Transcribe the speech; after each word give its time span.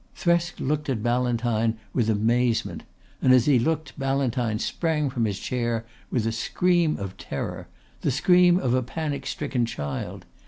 Thresk 0.15 0.59
looked 0.59 0.89
at 0.89 1.03
Ballantyne 1.03 1.77
with 1.93 2.09
amazement; 2.09 2.81
and 3.21 3.31
as 3.31 3.45
he 3.45 3.59
looked 3.59 3.99
Ballantyne 3.99 4.57
sprang 4.57 5.11
from 5.11 5.25
his 5.25 5.37
chair 5.37 5.85
with 6.09 6.25
a 6.25 6.31
scream 6.31 6.97
of 6.97 7.15
terror 7.17 7.67
the 8.01 8.09
scream 8.09 8.57
of 8.57 8.73
a 8.73 8.81
panic 8.81 9.27
stricken 9.27 9.63
child. 9.67 10.25